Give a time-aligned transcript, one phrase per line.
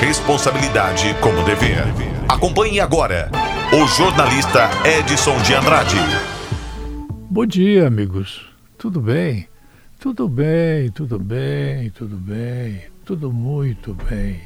[0.00, 1.82] responsabilidade como dever.
[2.28, 3.30] Acompanhe agora
[3.72, 5.96] o jornalista Edson de Andrade.
[7.28, 8.48] Bom dia, amigos.
[8.78, 9.48] Tudo bem?
[9.98, 14.40] Tudo bem, tudo bem, tudo bem, tudo muito bem.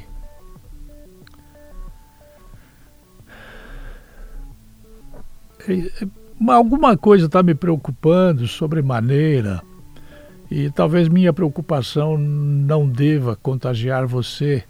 [6.49, 9.61] Alguma coisa está me preocupando sobremaneira
[10.49, 14.63] e talvez minha preocupação não deva contagiar você,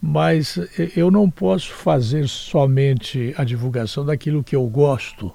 [0.00, 0.58] mas
[0.96, 5.32] eu não posso fazer somente a divulgação daquilo que eu gosto.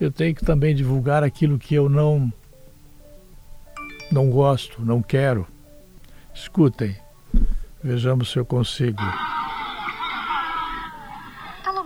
[0.00, 2.32] Eu tenho que também divulgar aquilo que eu não
[4.10, 5.46] não gosto, não quero.
[6.34, 6.96] Escutem,
[7.82, 9.02] vejamos se eu consigo.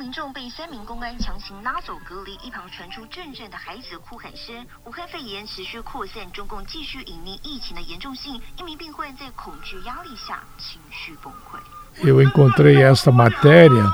[0.00, 4.66] 民众被三名公安强行拉走隔离，一旁传出阵阵的孩子哭喊声。
[4.84, 8.40] 武汉肺炎持续扩散，中共继续隐匿疫情的严重性。
[8.56, 11.60] 一名病患在恐惧压力下情绪崩溃。
[12.03, 13.91] Eu encontrei essa matéria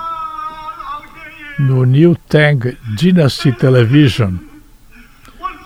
[1.59, 4.35] no New Tang Dynasty Television.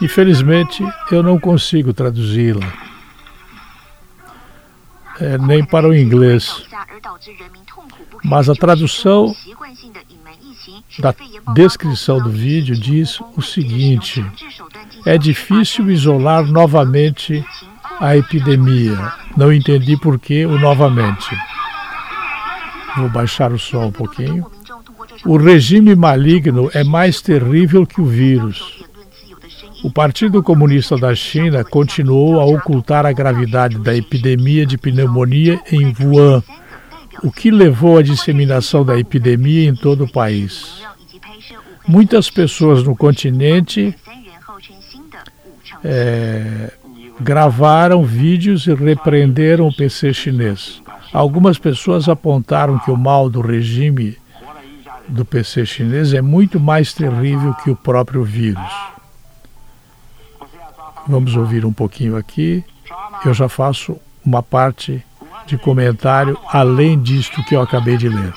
[0.02, 2.68] Infelizmente, eu não consigo traduzi-la,
[5.20, 6.66] é, nem para o inglês.
[8.24, 9.34] Mas a tradução
[11.00, 11.16] da
[11.54, 14.26] descrição do vídeo diz o seguinte:
[15.06, 17.46] é difícil isolar novamente
[18.00, 19.14] a epidemia.
[19.38, 21.30] Não entendi por que o novamente.
[22.98, 24.46] Vou baixar o som um pouquinho.
[25.26, 28.84] O regime maligno é mais terrível que o vírus.
[29.84, 35.94] O Partido Comunista da China continuou a ocultar a gravidade da epidemia de pneumonia em
[36.00, 36.44] Wuhan
[37.24, 40.84] o que levou à disseminação da epidemia em todo o país.
[41.88, 43.96] Muitas pessoas no continente
[45.84, 46.72] é,
[47.20, 50.82] gravaram vídeos e repreenderam o PC chinês.
[51.14, 54.17] Algumas pessoas apontaram que o mal do regime
[55.08, 58.72] do PC chinês é muito mais terrível que o próprio vírus.
[61.07, 62.63] Vamos ouvir um pouquinho aqui.
[63.24, 65.03] Eu já faço uma parte
[65.46, 68.34] de comentário além disto que eu acabei de ler.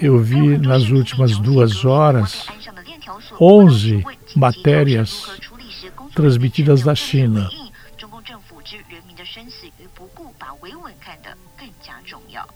[0.00, 2.46] Eu vi nas últimas duas horas
[3.38, 4.04] 11
[4.36, 5.30] matérias
[6.14, 7.50] transmitidas da China
[9.24, 12.46] 生死与不顾，把维稳看得更加重要。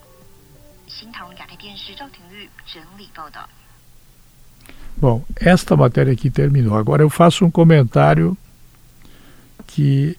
[0.87, 3.49] 新唐人亚太电视赵廷玉整理报道。
[5.01, 6.77] Bom, esta matéria aqui terminou.
[6.77, 8.37] Agora eu faço um comentário
[9.74, 10.16] que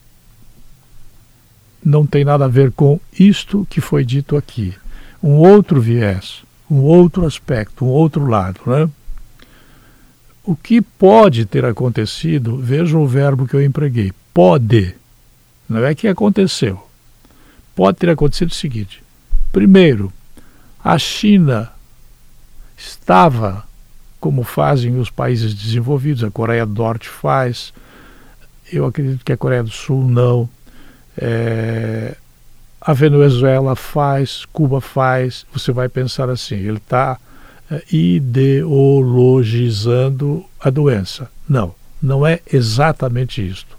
[1.85, 4.75] não tem nada a ver com isto que foi dito aqui.
[5.23, 8.61] Um outro viés, um outro aspecto, um outro lado.
[8.67, 8.91] Né?
[10.43, 14.95] O que pode ter acontecido, vejam o verbo que eu empreguei: pode.
[15.69, 16.85] Não é que aconteceu.
[17.77, 19.03] Pode ter acontecido o seguinte:
[19.53, 20.13] primeiro,
[20.83, 21.71] a China
[22.77, 23.65] estava,
[24.19, 27.73] como fazem os países desenvolvidos, a Coreia do Norte faz,
[28.73, 30.49] eu acredito que a Coreia do Sul não,
[31.17, 32.17] é,
[32.81, 35.45] a Venezuela faz, Cuba faz.
[35.53, 37.19] Você vai pensar assim: ele está
[37.71, 41.31] é, ideologizando a doença.
[41.49, 43.77] Não, não é exatamente isto.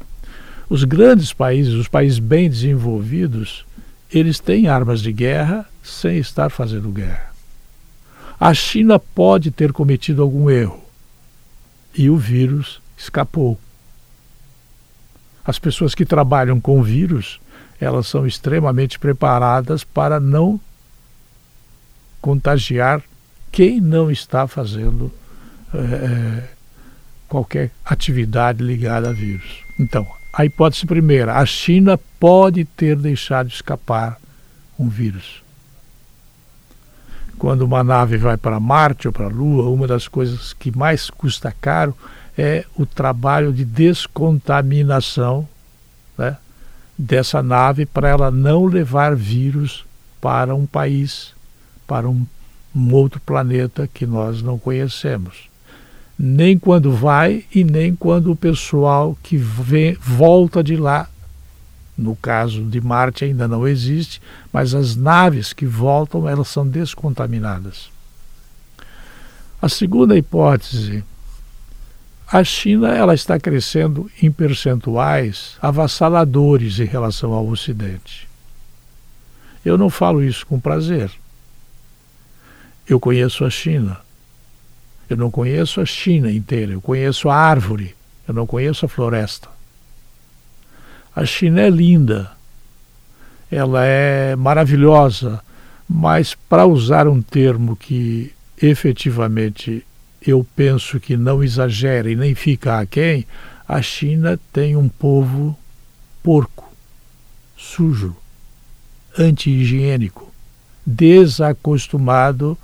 [0.68, 3.64] Os grandes países, os países bem desenvolvidos,
[4.12, 7.36] eles têm armas de guerra sem estar fazendo guerra.
[8.40, 10.84] A China pode ter cometido algum erro
[11.96, 13.60] e o vírus escapou.
[15.46, 17.40] As pessoas que trabalham com vírus,
[17.80, 20.60] elas são extremamente preparadas para não
[22.20, 23.04] contagiar
[23.52, 25.12] quem não está fazendo
[25.74, 26.44] é,
[27.28, 29.64] qualquer atividade ligada a vírus.
[29.80, 34.18] Então, a hipótese primeira, a China pode ter deixado escapar
[34.78, 35.44] um vírus.
[37.38, 41.10] Quando uma nave vai para Marte ou para a Lua, uma das coisas que mais
[41.10, 41.96] custa caro
[42.38, 45.48] é o trabalho de descontaminação
[46.18, 46.38] né,
[46.98, 49.86] dessa nave para ela não levar vírus
[50.20, 51.34] para um país,
[51.88, 52.26] para um,
[52.76, 55.50] um outro planeta que nós não conhecemos
[56.18, 61.10] nem quando vai e nem quando o pessoal que vem, volta de lá.
[61.98, 64.22] No caso de Marte ainda não existe,
[64.52, 67.90] mas as naves que voltam elas são descontaminadas.
[69.62, 71.04] A segunda hipótese,
[72.28, 78.28] A China ela está crescendo em percentuais avassaladores em relação ao Ocidente.
[79.64, 81.12] Eu não falo isso com prazer.
[82.88, 84.00] Eu conheço a China.
[85.10, 87.96] Eu não conheço a China inteira, eu conheço a árvore,
[88.28, 89.48] eu não conheço a floresta.
[91.16, 92.32] A China é linda,
[93.52, 95.40] ela é maravilhosa,
[95.88, 99.86] mas para usar um termo que efetivamente
[100.32, 103.26] eu penso que não exagera e nem fica aquém,
[103.68, 105.58] a China tem um povo
[106.22, 106.72] porco,
[107.58, 108.16] sujo,
[109.18, 110.32] anti-higiênico,
[110.86, 112.58] desacostumado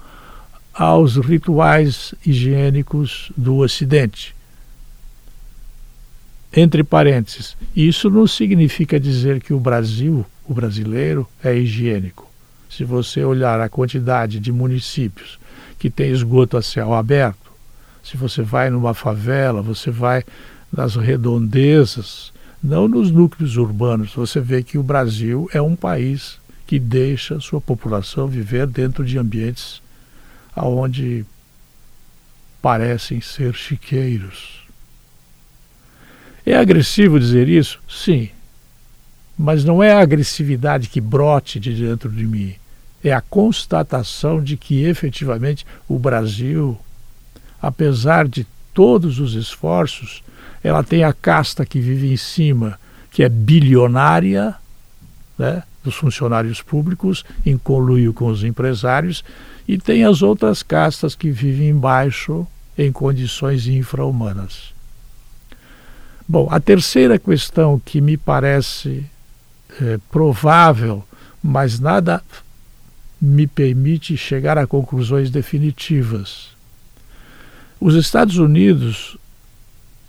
[0.73, 4.35] aos rituais higiênicos do Ocidente.
[6.53, 12.29] Entre parênteses, isso não significa dizer que o Brasil, o brasileiro, é higiênico.
[12.69, 15.39] Se você olhar a quantidade de municípios
[15.79, 17.40] que tem esgoto a céu aberto,
[18.03, 20.24] se você vai numa favela, você vai
[20.71, 22.31] nas redondezas,
[22.63, 27.59] não nos núcleos urbanos, você vê que o Brasil é um país que deixa sua
[27.59, 29.81] população viver dentro de ambientes
[30.56, 31.25] aonde
[32.62, 34.62] parecem ser chiqueiros.
[36.45, 37.80] É agressivo dizer isso?
[37.89, 38.30] Sim.
[39.38, 42.53] Mas não é a agressividade que brote de dentro de mim.
[43.03, 46.77] É a constatação de que efetivamente o Brasil,
[47.61, 50.23] apesar de todos os esforços,
[50.63, 52.79] ela tem a casta que vive em cima,
[53.11, 54.55] que é bilionária,
[55.37, 59.23] né, dos funcionários públicos, em conluio com os empresários,
[59.67, 62.47] e tem as outras castas que vivem embaixo
[62.77, 64.73] em condições infra-humanas.
[66.27, 69.05] Bom, a terceira questão que me parece
[69.81, 71.03] é, provável,
[71.43, 72.23] mas nada
[73.21, 76.49] me permite chegar a conclusões definitivas.
[77.81, 79.17] Os Estados Unidos,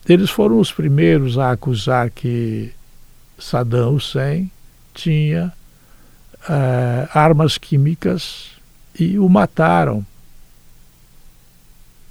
[0.07, 2.71] eles foram os primeiros a acusar que
[3.39, 4.51] Saddam Hussein
[4.93, 5.51] tinha
[6.47, 8.51] é, armas químicas
[9.01, 10.05] e o mataram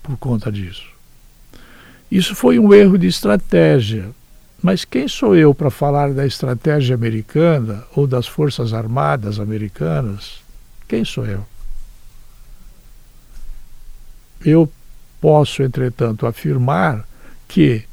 [0.02, 0.90] por conta disso.
[2.10, 4.10] Isso foi um erro de estratégia.
[4.64, 10.42] Mas quem sou eu para falar da estratégia americana ou das Forças Armadas americanas?
[10.88, 11.46] Quem sou eu?
[14.44, 14.72] Eu
[15.22, 17.08] posso, entretanto, afirmar
[17.48, 17.84] que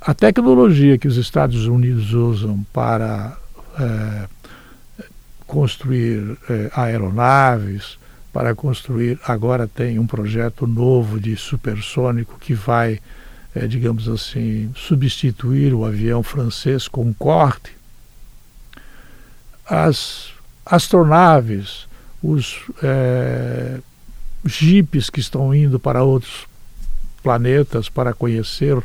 [0.00, 3.36] a tecnologia que os Estados Unidos usam para
[3.80, 4.28] é,
[5.46, 7.98] construir eh, aeronaves,
[8.32, 9.18] para construir.
[9.26, 13.00] Agora tem um projeto novo de supersônico que vai,
[13.54, 17.76] eh, digamos assim, substituir o avião francês Concorde.
[19.64, 20.32] As
[20.64, 21.86] astronaves,
[22.22, 23.78] os eh,
[24.46, 26.46] jipes que estão indo para outros
[27.22, 28.80] planetas para conhecer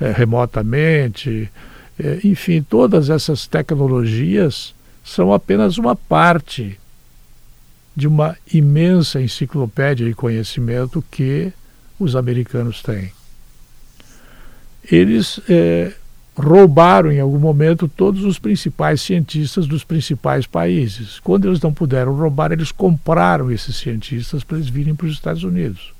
[0.00, 1.50] eh, remotamente,
[1.98, 4.74] eh, enfim, todas essas tecnologias
[5.04, 6.78] são apenas uma parte
[7.96, 11.52] de uma imensa enciclopédia de conhecimento que
[11.98, 13.12] os americanos têm.
[14.90, 15.92] Eles é,
[16.40, 21.20] roubaram em algum momento todos os principais cientistas dos principais países.
[21.20, 25.44] Quando eles não puderam roubar, eles compraram esses cientistas para eles virem para os Estados
[25.44, 25.92] Unidos.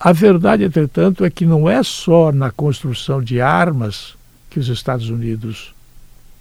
[0.00, 4.16] A verdade, entretanto, é que não é só na construção de armas
[4.50, 5.72] que os Estados Unidos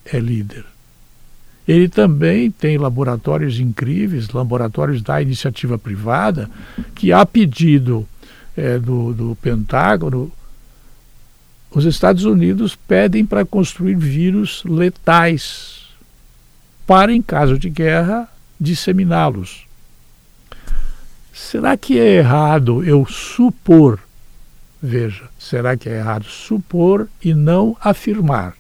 [0.06, 0.66] é líder.
[1.68, 6.50] Ele também tem laboratórios incríveis, laboratórios da iniciativa privada,
[6.96, 8.08] que a pedido
[8.58, 10.32] é, do, do Pentágono,
[11.74, 15.88] os Estados Unidos pedem para construir vírus letais,
[16.86, 18.28] para, em caso de guerra,
[18.60, 19.66] disseminá-los.
[21.34, 24.00] Será que é errado eu supor?
[24.82, 28.56] Veja, será que é errado supor e não afirmar?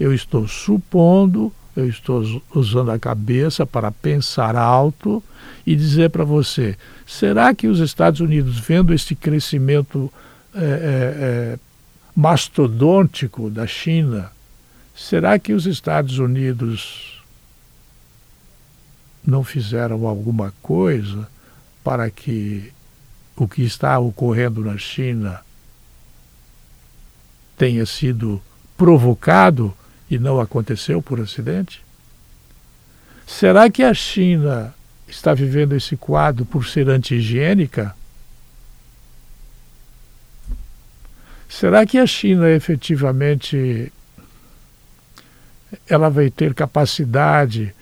[0.00, 5.22] eu estou supondo, eu estou usando a cabeça para pensar alto
[5.66, 6.74] e dizer para você:
[7.06, 10.10] será que os Estados Unidos, vendo este crescimento
[10.54, 11.58] é, é,
[12.20, 14.30] mastodôntico da China,
[14.94, 17.24] será que os Estados Unidos
[19.26, 21.26] não fizeram alguma coisa
[21.82, 22.74] para que
[23.34, 25.40] o que está ocorrendo na China
[27.56, 28.42] tenha sido
[28.76, 29.74] provocado
[30.10, 31.82] e não aconteceu por acidente?
[33.26, 34.74] Será que a China
[35.08, 37.96] está vivendo esse quadro por ser anti-higiênica?
[41.50, 43.92] Será que a China efetivamente
[45.88, 47.74] ela vai ter capacidade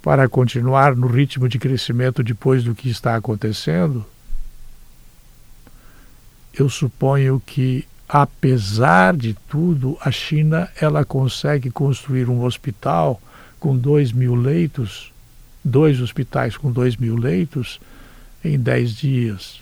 [0.00, 4.06] para continuar no ritmo de crescimento depois do que está acontecendo?
[6.58, 13.20] eu suponho que, apesar de tudo, a China ela consegue construir um hospital
[13.60, 15.12] com dois mil leitos,
[15.62, 17.78] dois hospitais com dois mil leitos,
[18.42, 19.60] em dez dias.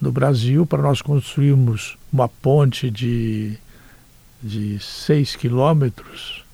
[0.00, 3.58] No Brasil, para nós construirmos uma ponte de,
[4.40, 6.44] de seis quilômetros,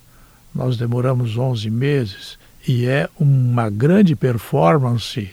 [0.54, 5.30] nós demoramos 11 meses e é uma grande performance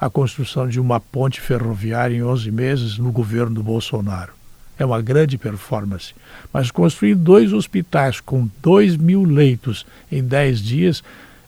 [0.00, 4.32] a construção de uma ponte ferroviária em 11 meses no governo do Bolsonaro.
[4.78, 6.14] É uma grande performance.
[6.52, 11.02] Mas construir dois hospitais com 2 mil leitos em 10 dias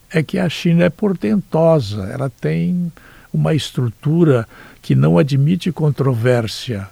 [0.09, 2.03] é que a China é portentosa.
[2.11, 2.91] Ela tem
[3.33, 4.45] uma estrutura
[4.81, 6.87] que não admite controvérsia.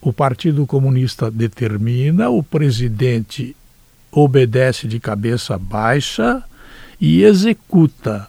[0.00, 3.56] O Partido Comunista determina, o presidente
[4.10, 6.42] obedece de cabeça baixa
[7.00, 8.28] e executa.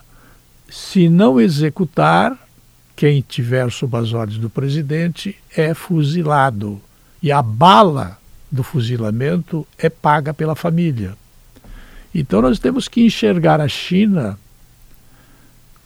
[0.70, 2.38] Se não executar,
[2.96, 6.80] quem tiver sob as ordens do presidente é fuzilado.
[7.22, 8.20] E a bala
[8.52, 11.16] do fuzilamento é paga pela família.
[12.14, 14.38] Então nós temos que enxergar a China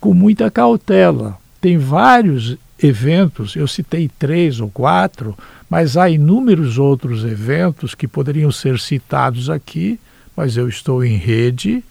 [0.01, 1.37] com muita cautela.
[1.61, 5.37] Tem vários eventos, eu citei três ou quatro,
[5.69, 9.99] mas há inúmeros outros eventos que poderiam ser citados aqui,
[10.35, 11.83] mas eu estou em rede,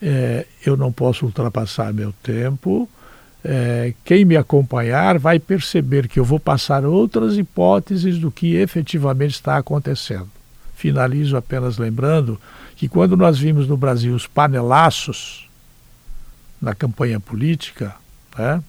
[0.00, 2.88] é, eu não posso ultrapassar meu tempo.
[3.44, 9.32] É, quem me acompanhar vai perceber que eu vou passar outras hipóteses do que efetivamente
[9.32, 10.30] está acontecendo.
[10.74, 12.40] Finalizo apenas lembrando
[12.74, 15.48] que quando nós vimos no Brasil os panelaços
[16.60, 17.94] na campanha política,
[18.36, 18.62] né,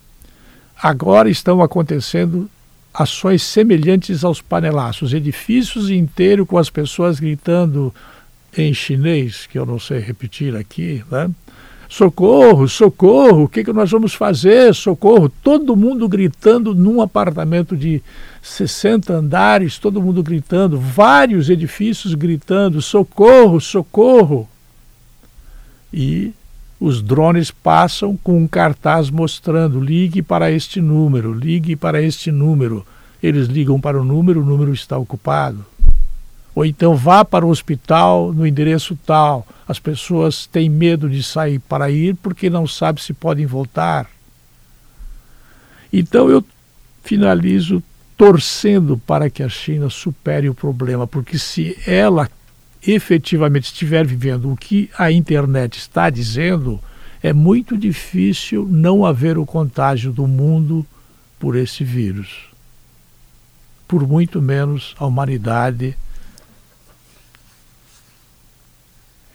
[0.82, 2.50] agora estão acontecendo
[2.94, 7.94] ações semelhantes aos panelaços, edifícios inteiros com as pessoas gritando
[8.58, 11.30] em chinês, que eu não sei repetir aqui, né?
[11.88, 14.74] Socorro, socorro, o que, que nós vamos fazer?
[14.74, 15.30] Socorro.
[15.30, 18.02] Todo mundo gritando num apartamento de
[18.42, 24.50] 60 andares, todo mundo gritando, vários edifícios gritando: socorro, socorro.
[25.94, 26.34] E
[26.80, 32.86] os drones passam com um cartaz mostrando: ligue para este número, ligue para este número.
[33.22, 35.66] Eles ligam para o número, o número está ocupado.
[36.54, 39.46] Ou então vá para o hospital no endereço tal.
[39.68, 44.10] As pessoas têm medo de sair para ir porque não sabem se podem voltar.
[45.92, 46.44] Então eu
[47.04, 47.84] finalizo
[48.18, 52.30] torcendo para que a China supere o problema, porque se ela
[52.86, 56.80] efetivamente estiver vivendo o que a internet está dizendo,
[57.22, 60.86] é muito difícil não haver o contágio do mundo
[61.40, 62.48] por esse vírus.
[63.88, 65.96] Por muito menos a humanidade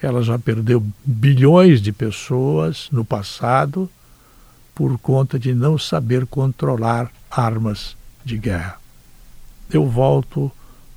[0.02, 3.90] Ela já perdeu bilhões de pessoas no passado
[4.74, 8.80] por conta de não saber controlar armas de guerra.
[9.70, 10.50] Eu volto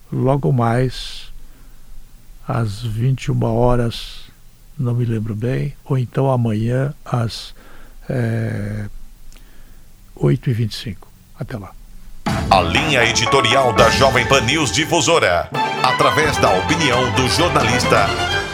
[0.10, 1.33] logo mais
[2.48, 4.24] às 21 horas,
[4.78, 7.54] não me lembro bem, ou então amanhã às
[8.10, 8.86] é,
[10.18, 10.98] 8h25.
[11.40, 11.72] Até lá.
[12.50, 15.50] A linha editorial da Jovem Pan News Difusora,
[15.84, 18.08] através da opinião do jornalista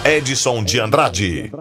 [0.06, 1.52] Edson de Andrade.